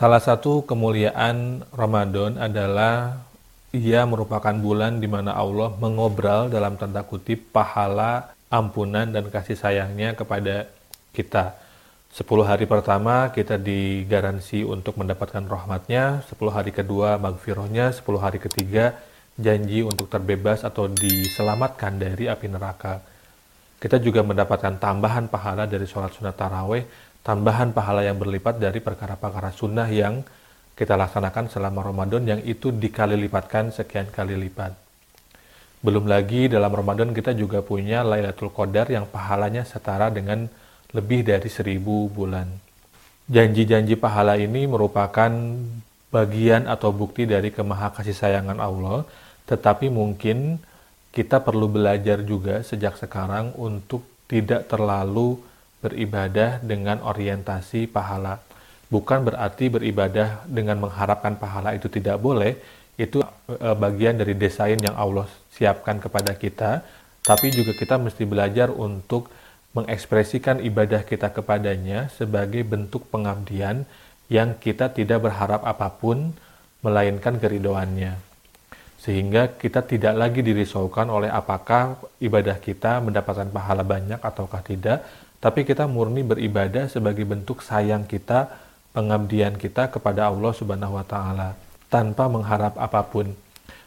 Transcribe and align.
Salah 0.00 0.16
satu 0.16 0.64
kemuliaan 0.64 1.60
Ramadan 1.76 2.40
adalah 2.40 3.20
ia 3.68 4.08
merupakan 4.08 4.56
bulan 4.56 4.96
di 4.96 5.04
mana 5.04 5.36
Allah 5.36 5.76
mengobral 5.76 6.48
dalam 6.48 6.80
tanda 6.80 7.04
kutip 7.04 7.52
pahala, 7.52 8.32
ampunan, 8.48 9.12
dan 9.12 9.28
kasih 9.28 9.60
sayangnya 9.60 10.16
kepada 10.16 10.72
kita. 11.12 11.52
10 12.16 12.48
hari 12.48 12.64
pertama 12.64 13.28
kita 13.28 13.60
digaransi 13.60 14.64
untuk 14.64 14.96
mendapatkan 14.96 15.44
rahmatnya, 15.44 16.24
10 16.32 16.48
hari 16.48 16.72
kedua 16.72 17.20
magfirahnya, 17.20 17.92
10 17.92 18.24
hari 18.24 18.40
ketiga 18.40 18.96
janji 19.36 19.84
untuk 19.84 20.08
terbebas 20.08 20.64
atau 20.64 20.88
diselamatkan 20.88 22.00
dari 22.00 22.24
api 22.24 22.48
neraka. 22.48 23.04
Kita 23.80 23.96
juga 23.96 24.20
mendapatkan 24.20 24.76
tambahan 24.76 25.32
pahala 25.32 25.64
dari 25.64 25.88
sholat 25.88 26.12
sunat 26.12 26.36
taraweh 26.36 26.84
tambahan 27.24 27.72
pahala 27.76 28.04
yang 28.04 28.16
berlipat 28.16 28.60
dari 28.60 28.80
perkara-perkara 28.80 29.52
sunnah 29.52 29.88
yang 29.88 30.24
kita 30.76 30.96
laksanakan 30.96 31.52
selama 31.52 31.84
Ramadan 31.84 32.24
yang 32.24 32.40
itu 32.40 32.72
dikali 32.72 33.16
lipatkan 33.20 33.68
sekian 33.68 34.08
kali 34.08 34.36
lipat. 34.36 34.72
Belum 35.80 36.04
lagi 36.08 36.48
dalam 36.48 36.72
Ramadan 36.72 37.12
kita 37.12 37.32
juga 37.36 37.60
punya 37.64 38.04
Lailatul 38.04 38.52
Qadar 38.52 38.88
yang 38.88 39.08
pahalanya 39.08 39.64
setara 39.64 40.12
dengan 40.12 40.48
lebih 40.92 41.24
dari 41.24 41.48
seribu 41.48 42.08
bulan. 42.08 42.48
Janji-janji 43.28 43.96
pahala 43.96 44.36
ini 44.36 44.68
merupakan 44.68 45.30
bagian 46.10 46.66
atau 46.66 46.90
bukti 46.90 47.24
dari 47.24 47.54
kemaha 47.54 47.94
kasih 47.96 48.16
sayangan 48.16 48.58
Allah, 48.58 49.06
tetapi 49.46 49.88
mungkin 49.88 50.58
kita 51.10 51.42
perlu 51.42 51.66
belajar 51.66 52.22
juga 52.22 52.62
sejak 52.62 52.94
sekarang 52.94 53.54
untuk 53.58 54.06
tidak 54.30 54.70
terlalu 54.70 55.42
beribadah 55.82 56.62
dengan 56.62 57.02
orientasi 57.02 57.90
pahala. 57.90 58.38
Bukan 58.90 59.26
berarti 59.26 59.70
beribadah 59.70 60.46
dengan 60.46 60.78
mengharapkan 60.82 61.34
pahala 61.34 61.74
itu 61.74 61.86
tidak 61.90 62.18
boleh, 62.18 62.58
itu 62.98 63.22
e, 63.46 63.68
bagian 63.74 64.18
dari 64.18 64.34
desain 64.34 64.78
yang 64.78 64.94
Allah 64.94 65.26
siapkan 65.54 65.98
kepada 65.98 66.34
kita, 66.34 66.82
tapi 67.26 67.50
juga 67.54 67.74
kita 67.74 67.98
mesti 67.98 68.22
belajar 68.26 68.70
untuk 68.70 69.30
mengekspresikan 69.74 70.58
ibadah 70.62 71.06
kita 71.06 71.30
kepadanya 71.30 72.10
sebagai 72.10 72.66
bentuk 72.66 73.06
pengabdian 73.10 73.86
yang 74.30 74.58
kita 74.58 74.90
tidak 74.90 75.26
berharap 75.26 75.62
apa 75.62 75.90
pun 75.90 76.34
melainkan 76.82 77.38
keridoannya. 77.38 78.29
Sehingga 79.00 79.56
kita 79.56 79.80
tidak 79.80 80.12
lagi 80.12 80.44
dirisaukan 80.44 81.08
oleh 81.08 81.32
apakah 81.32 81.96
ibadah 82.20 82.60
kita 82.60 83.00
mendapatkan 83.00 83.48
pahala 83.48 83.80
banyak 83.80 84.20
ataukah 84.20 84.60
tidak, 84.60 85.00
tapi 85.40 85.64
kita 85.64 85.88
murni 85.88 86.20
beribadah 86.20 86.84
sebagai 86.92 87.24
bentuk 87.24 87.64
sayang 87.64 88.04
kita, 88.04 88.52
pengabdian 88.92 89.56
kita 89.56 89.88
kepada 89.88 90.28
Allah 90.28 90.52
Subhanahu 90.52 91.00
wa 91.00 91.06
taala 91.08 91.56
tanpa 91.88 92.28
mengharap 92.28 92.76
apa 92.76 93.00
pun. 93.08 93.32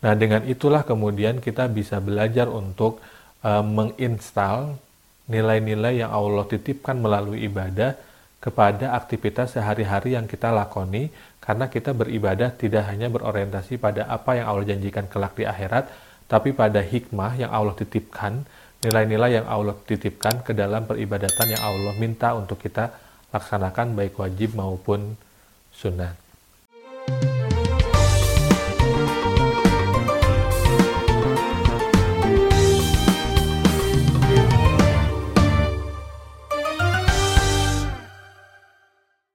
Nah, 0.00 0.16
dengan 0.16 0.40
itulah 0.48 0.80
kemudian 0.80 1.40
kita 1.44 1.68
bisa 1.68 2.00
belajar 2.00 2.48
untuk 2.48 3.04
uh, 3.44 3.60
menginstal 3.60 4.80
nilai-nilai 5.28 6.04
yang 6.04 6.12
Allah 6.12 6.44
titipkan 6.48 6.96
melalui 6.96 7.44
ibadah 7.44 7.96
kepada 8.44 8.92
aktivitas 8.92 9.56
sehari-hari 9.56 10.12
yang 10.20 10.28
kita 10.28 10.52
lakoni 10.52 11.08
karena 11.40 11.72
kita 11.72 11.96
beribadah 11.96 12.52
tidak 12.52 12.84
hanya 12.92 13.08
berorientasi 13.08 13.80
pada 13.80 14.04
apa 14.04 14.36
yang 14.36 14.52
Allah 14.52 14.68
janjikan 14.68 15.08
kelak 15.08 15.32
di 15.32 15.48
akhirat 15.48 15.88
tapi 16.28 16.52
pada 16.52 16.84
hikmah 16.84 17.40
yang 17.40 17.48
Allah 17.48 17.72
titipkan 17.72 18.44
nilai-nilai 18.84 19.40
yang 19.40 19.46
Allah 19.48 19.72
titipkan 19.88 20.44
ke 20.44 20.52
dalam 20.52 20.84
peribadatan 20.84 21.56
yang 21.56 21.62
Allah 21.64 21.96
minta 21.96 22.36
untuk 22.36 22.60
kita 22.60 22.92
laksanakan 23.32 23.96
baik 23.96 24.20
wajib 24.20 24.52
maupun 24.60 25.16
sunnah. 25.72 26.23